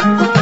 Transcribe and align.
سمرة 0.00 0.39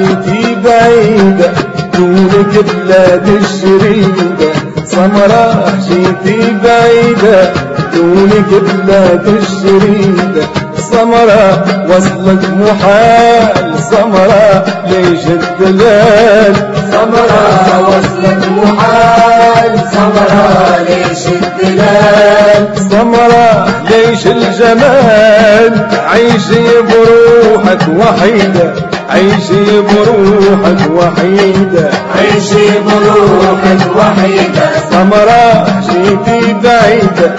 جيتي 0.00 0.56
بعيدة 0.64 1.50
دونك 1.94 2.64
بلاد 2.64 3.28
الشريدة 3.28 4.52
سمرة 4.84 5.64
جيتي 5.88 6.56
بعيدة 6.64 7.52
دونك 7.94 8.48
بلاد 8.48 9.26
الشريدة 9.26 10.42
سمرة 10.90 11.64
وصلك 11.88 12.50
محال 12.50 13.82
سمرة 13.90 14.64
ليش 14.86 15.26
الدلال؟ 15.26 16.54
سمرة 16.90 17.88
وصلك 17.88 18.48
محال 18.48 19.80
سمرة 19.92 20.76
ليش 20.88 21.26
الدلال؟ 21.26 22.68
سمرة 22.90 23.66
ليش 23.90 24.26
الجمال؟ 24.26 25.88
عيشي 26.08 26.66
بروحك 26.82 27.80
وحيدة. 27.98 28.72
عيشي 29.10 29.80
بروحك 29.80 30.90
وحيدة. 30.96 31.90
عيشي 32.16 32.68
بروحك 32.86 33.96
وحيدة. 33.96 34.70
سمرة 34.90 35.66
جيتي 35.88 36.52
بعيدة. 36.64 37.30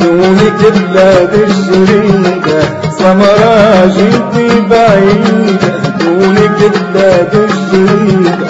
دونك 0.00 0.60
بلاد 0.74 1.34
الشريدة 1.34 2.60
سمرة 2.98 3.86
جيتي 3.96 4.60
بعيدة. 4.70 5.72
دونك 6.00 6.58
بلاد 6.94 7.34
الشريدة 7.34 8.48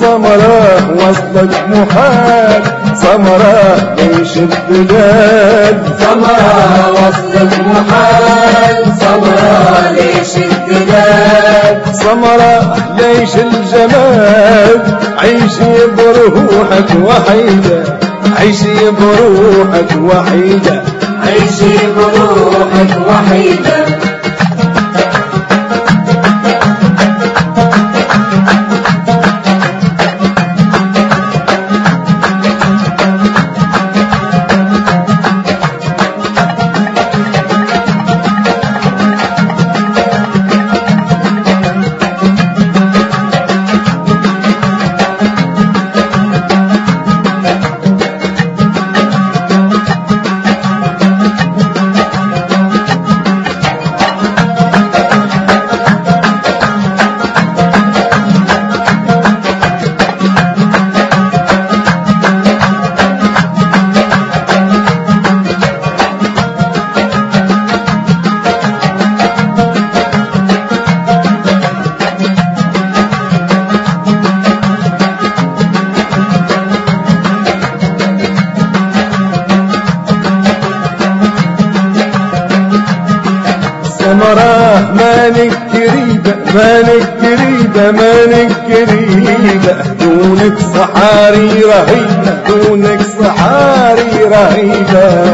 سمرة 0.00 0.90
وصلك 0.96 1.64
محال. 1.68 2.62
سمرة 2.96 3.94
ليش 3.98 4.36
الدلال 4.36 5.78
سمرة 6.00 6.90
وصلك 6.92 7.54
محال. 7.66 8.84
سمرة 9.00 9.90
ليش 9.96 10.36
الدلال؟ 10.36 11.19
سمرة 12.02 12.76
ليش 12.98 13.34
الجمال. 13.36 14.98
عيشي 15.18 15.86
بروحك 15.96 16.90
وحيدة. 17.04 17.98
عيشي 18.38 18.90
بروحك 18.90 19.90
وحيدة. 20.02 20.82
عيشي 21.26 21.76
بروحك 21.96 22.92
وحيدة. 23.08 24.09
سمرة 84.10 84.92
مالك 84.94 85.58
قريبة 85.72 86.34
مالك 86.54 87.08
قريبة 87.22 87.90
مالك 87.90 88.52
قريبة 88.66 89.74
دونك 90.00 90.58
صحاري 90.58 91.62
رهيبة 91.62 92.34
دونك 92.48 93.00
صحاري 93.22 94.24
رهيبة. 94.24 95.30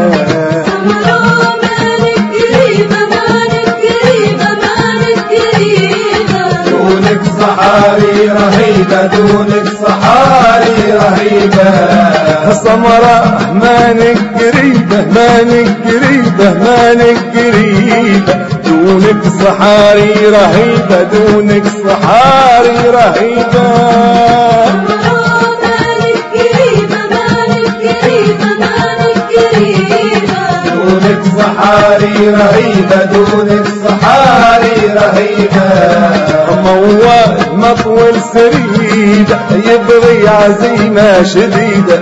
صحاري 7.40 8.28
رهيبة 8.28 9.06
دونك 9.06 9.66
صحاري 9.86 10.92
رهيبة. 10.92 11.70
سمرة 12.64 13.38
مالك 13.62 14.18
قريبة 14.40 15.04
مالك 15.14 15.76
قريبة 15.86 16.54
مالك 16.64 17.18
قريبة 17.34 18.55
دونك 18.86 19.22
صحاري 19.42 20.12
رهيبة 20.12 21.02
دونك 21.02 21.64
صحاري 21.86 22.78
رهيبة. 22.98 23.66
دونك 30.74 31.22
صحاري 31.38 32.16
رهيبة 32.28 33.04
دونك 33.04 33.66
صحاري 33.84 34.78
رهيبة. 35.00 35.68
موال 36.64 37.32
مطول 37.56 38.14
سريدة 38.32 39.38
يبغي 39.70 40.28
عزيمة 40.28 41.22
شديدة. 41.22 42.00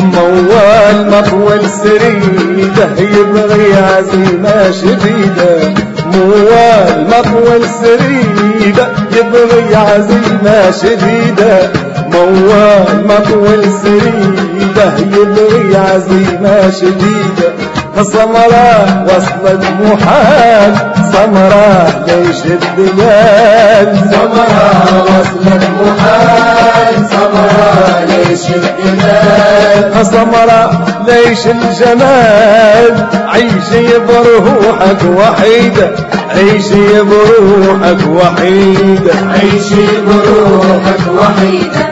موال 0.00 1.10
مطول 1.10 1.70
سريدة 1.70 2.88
يبغي 2.98 3.74
عزيمة 3.74 4.70
شديدة. 4.70 5.83
موال 6.14 7.06
مطول 7.08 7.62
سريدة 7.82 8.88
يبغي 9.16 9.76
عزيمة 9.76 10.70
شديدة. 10.70 11.70
موال 12.12 13.06
مطول 13.08 13.64
سريدة 13.82 14.86
يبغي 14.98 15.76
عزيمة 15.76 16.70
شديدة. 16.70 17.63
سمرة 18.02 19.04
وصلت 19.06 19.64
محال 19.82 20.74
سمرة 21.12 21.86
ليش 22.06 22.40
الدلال 22.44 23.98
سمرة 24.10 25.04
وصلك 25.04 25.62
محال 25.86 26.94
سمرة 27.10 28.04
ليش 28.08 28.40
الدلال 28.50 30.06
سمرة 30.06 30.84
ليش 31.08 31.46
الجمال 31.46 33.06
عيشي 33.28 33.98
بروحك 33.98 34.98
وحيدة 35.16 35.90
عيشي 36.36 37.02
بروحك 37.02 38.06
وحيدة 38.08 39.12
عيشي 39.32 39.86
بروحك 40.06 41.00
وحيدة 41.18 41.84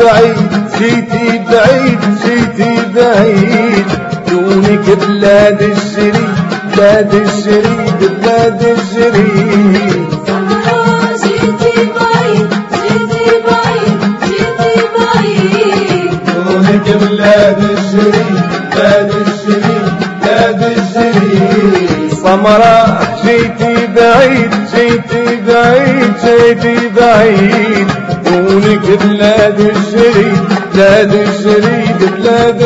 بعيد 0.00 0.50
جيتي 0.78 1.38
بعيد 1.50 2.00
جيتي 2.24 2.74
بعيد. 2.94 3.86
دونك 4.28 4.86
بلاد 5.08 5.62
الشريد 5.62 6.34
بلاد 6.76 7.14
الشريد 7.14 7.98
بلاد 8.00 8.62
دونك 16.34 16.86
بلاد 17.02 17.58
الشريد 17.58 18.40
بلاد 18.74 19.12
الشريد 19.26 19.92
بلاد 20.22 20.62
الشريد 20.62 22.12
سمرة 22.22 22.98
جيتي 23.24 23.86
بعيد 23.96 24.50
جيتي 24.74 25.19
بعيد 25.50 26.12
جيتي 26.24 26.88
بعيد 26.88 27.88
دونك 28.24 29.02
بلاد 29.04 29.60
الشريد 29.60 30.38
بلاد 30.74 31.12
الشريد 31.12 32.10
بلاد 32.16 32.60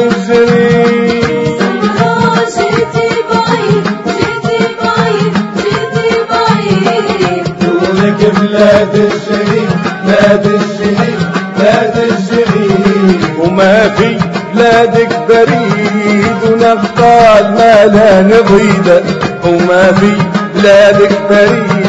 دونك 7.61 8.33
بلاد 8.41 8.95
الشهيد 8.95 9.71
بلاد 10.07 10.47
الشهيد 10.47 11.19
بلاد 11.59 11.97
الشهيد 11.97 13.21
وما 13.39 13.89
في 13.89 14.19
بلادك 14.55 15.19
بريد 15.29 16.37
ونبطال 16.45 17.55
ما 17.55 17.87
لا 17.87 18.21
نضيد 18.23 19.03
وما 19.47 19.93
في 19.93 20.13
بلادك 20.55 21.13
بريد. 21.31 21.84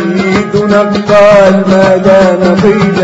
ما 1.68 2.02
لا 2.06 2.34
نضيد 2.34 3.04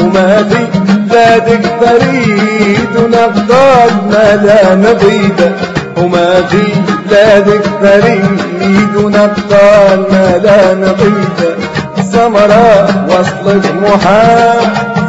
وما 0.00 0.36
في 0.50 0.66
بلادك 1.10 1.74
بريد 1.80 2.88
ونبطال 2.96 3.90
ما 4.10 4.36
لا 4.44 4.74
نضيد 4.74 5.52
وما 5.96 6.42
في 6.50 6.62
بلادك 7.08 7.68
بريد 7.82 8.96
ونبطال 8.96 10.06
ما 10.12 10.40
لا 10.42 10.74
نضيد 10.74 11.56
سمرة 12.12 12.88
وصلك 13.08 13.74
محال 13.82 14.60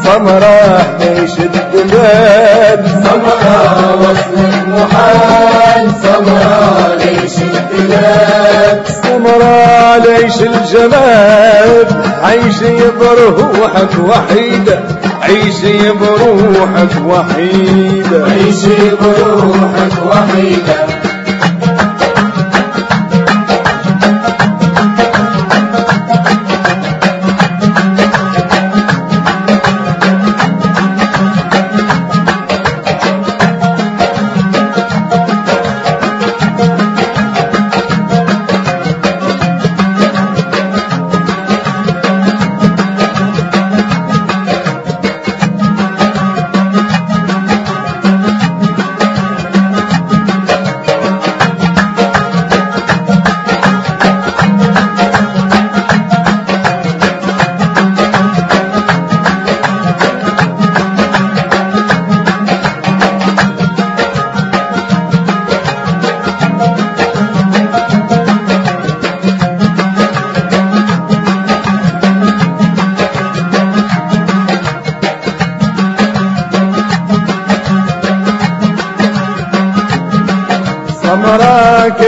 سمرة 0.03 0.81
ليش 0.99 1.31
الدلال؟ 1.39 2.85
سمرة 3.03 3.95
وصلك 4.01 4.67
محال 4.67 5.91
سمرة 6.03 6.95
ليش 6.95 7.33
البلاد 7.37 8.83
سمرة 9.99 10.17
ليش 10.17 10.41
الجمال 10.41 11.87
عيشي 12.23 12.77
بروحك 12.99 13.89
وحيدة 14.09 14.79
عيشي 15.21 15.91
بروحك 15.91 16.89
وحيدة 17.07 18.25
عيشي 18.25 18.89
بروحك 19.01 19.91
وحيدة 20.07 20.75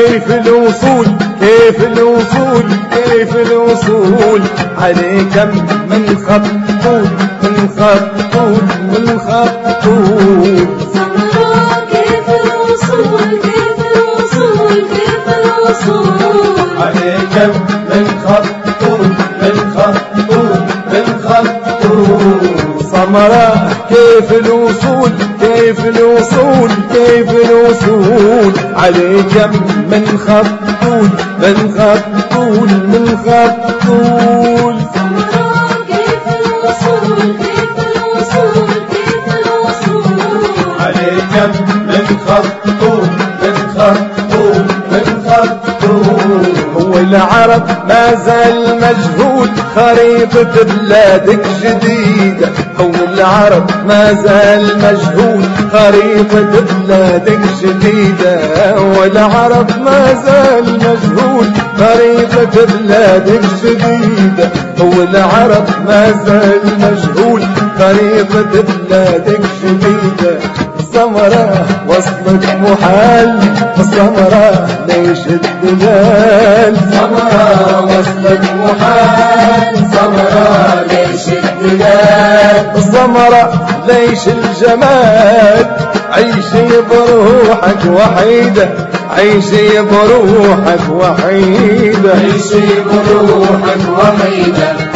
كيف 0.01 0.31
الوصول؟ 0.31 1.06
كيف 1.42 1.83
الوصول؟ 1.83 2.63
كيف 2.92 3.36
الوصول؟ 3.36 4.42
عليك 4.77 5.38
من 5.89 6.18
خطول 6.27 7.06
من 7.44 7.69
خطول 7.78 8.61
من 8.92 9.19
خطول. 9.19 10.68
سمرة 10.94 11.85
كيف 11.92 12.28
الوصول 12.30 13.30
كيف 13.44 13.78
الوصول 13.95 14.73
كيف 14.94 15.25
الوصول 15.37 16.56
عليك 16.78 17.35
من 17.90 18.07
خطول 18.25 19.07
من 19.42 19.57
خطول 19.75 20.59
من 20.94 21.06
خطول. 21.28 22.81
سمرة 22.92 23.69
كيف 23.90 24.31
الوصول؟ 24.31 25.11
كيف 25.71 25.85
الوصول 25.85 26.69
كيف 26.94 27.30
الوصول؟ 27.30 28.54
عليك 28.75 29.49
من 29.92 30.18
من 31.40 31.57
خطول 31.78 32.69
من 32.94 33.18
خطول. 33.18 34.75
كيف 35.87 36.25
الوصول 36.40 37.18
كيف 37.40 37.75
الوصول 37.95 38.69
كيف 38.92 39.25
الوصول 39.45 40.19
من 41.90 42.07
خطول. 42.28 43.07
من 44.92 45.07
من 45.16 46.97
العرب 47.16 47.63
ما 47.87 48.16
زال 48.25 48.75
مجهول 48.75 49.49
خريطة 49.75 50.63
بلادك 50.63 51.45
جديدة 51.63 52.01
هو 52.01 52.10
العرب 53.21 53.69
ما 53.87 54.13
زال 54.13 54.78
مجهول 54.78 55.44
خريطة 55.73 56.42
بلادك 56.51 57.40
جديدة 57.63 58.35
هو 58.78 59.04
العرب 59.04 59.68
ما 59.85 60.13
زال 60.25 60.63
مجهول 60.73 61.45
خريطة 61.80 62.66
بلادك 62.66 63.42
جديدة 63.63 64.49
هو 64.81 65.04
العرب 65.04 65.66
ما 65.87 66.11
زال 66.25 66.61
مجهول 66.80 67.42
خريطة 67.80 68.61
بلادك 68.61 69.42
جديدة 69.63 70.37
سمرة 71.01 71.65
وصلك 71.87 72.45
محال 72.61 73.39
سمرة 73.91 74.67
ليش 74.87 75.19
الدلال؟ 75.27 76.75
سمرة 76.91 77.85
وصلك 77.85 78.41
محال 78.63 79.77
سمرة 79.93 80.85
ليش 80.91 81.25
البلاد 81.27 82.79
سمرة 82.93 83.65
ليش 83.87 84.27
الجمال؟ 84.27 85.65
عيشي 86.11 86.81
بروحك 86.89 87.85
وحيدة 87.87 88.69
عيشي 89.17 89.81
بروحك 89.81 90.89
وحيدة 90.91 92.13
عيشي 92.13 92.67
بروحك 92.85 93.81
وحيدة 93.97 94.91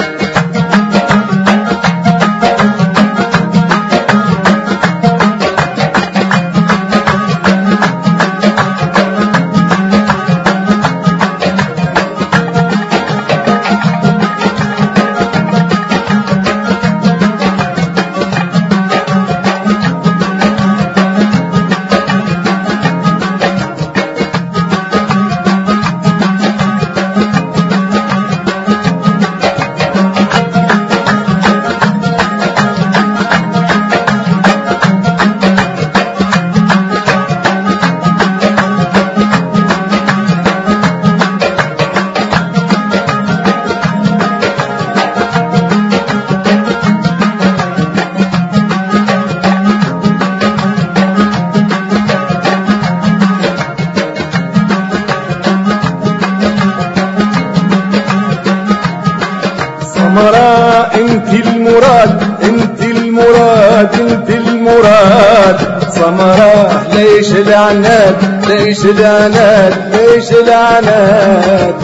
انت 63.94 64.30
المراد. 64.30 65.58
سمرة 65.92 66.84
ليش 66.94 67.32
العناد 67.32 68.16
ليش 68.48 68.86
العناد 68.86 69.74
ليش 69.94 70.32
العناد 70.32 71.76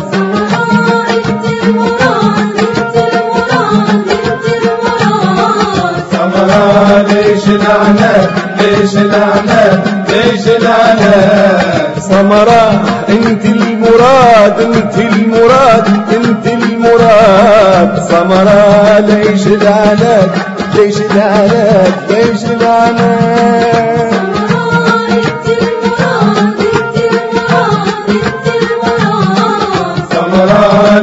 ليش 7.09 7.45
العناد 7.47 8.29
ليش 8.59 8.95
العناد 8.95 9.79
ليش 10.09 10.47
العناد 10.47 11.89
سمرة 11.99 12.81
انت 13.09 13.45
المراد 13.45 14.61
انت 14.61 14.97
المراد 14.97 15.87
انت 16.15 16.47
المراد. 16.47 18.01
سمرة 18.09 18.99
ليش 18.99 19.47
العناد 19.47 20.31
ليش 20.75 20.97
العناد 21.01 21.93
ليش 22.09 22.41
سمرة 30.11 30.99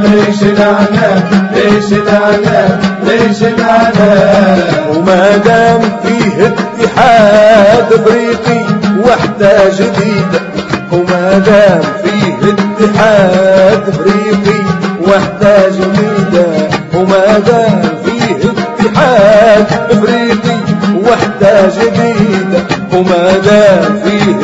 ليش 1.54 1.92
العناد 1.92 2.78
ليش 3.04 3.42
العناد 3.42 4.62
وما 4.96 5.36
دام 5.36 5.80
فيه 6.02 6.46
اتحاد 6.46 7.92
افريقي 7.92 8.64
وحدة 9.04 9.68
جديدة 9.68 10.40
وما 10.92 11.38
دام 11.46 11.80
فيه 12.04 12.34
اتحاد 12.52 13.88
افريقي 13.88 14.60
وحدة 15.08 15.68
جديدة 15.68 16.46
وما 16.94 17.38
دام 17.46 17.82
فيه 18.04 18.50
اتحاد 18.88 19.66
إفريقي 19.90 20.58
وحدة 20.94 21.68
جديدة 21.68 22.60
وما 22.92 23.32
دام 23.44 24.00
فيه 24.04 24.36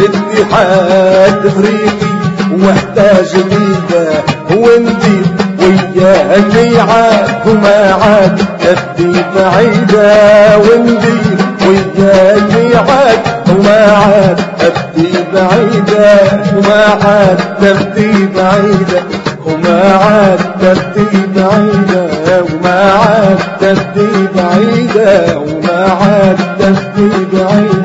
اتحاد 0.42 1.46
إفريقي. 1.46 2.14
وحدة 2.62 3.12
جديدة 3.34 4.22
وندير 4.50 5.26
وياها 5.60 6.36
الميعاد 6.36 7.28
وما 7.46 7.94
عاد 8.02 8.38
تبدي 8.60 9.24
بعيدة. 9.36 10.58
وندير 10.58 11.36
وياها 11.66 12.36
الميعاد 12.36 13.18
وما 13.50 13.92
عاد 13.92 14.40
تبدي 14.58 15.12
بعيدة. 15.34 16.18
وما 16.56 16.84
عاد 17.04 17.38
تبدي 17.60 18.26
بعيدة. 18.36 19.02
وما 19.46 19.92
عاد 19.92 20.38
تبدي 20.60 21.26
بعيدة 21.36 22.42
وما 22.44 22.92
عاد 22.92 23.38
تبدي 23.60 24.28
بعيدة 24.36 25.38
وما 25.38 25.78
عاد 26.00 26.38
تبدي 26.58 27.10
بعيدة. 27.32 27.83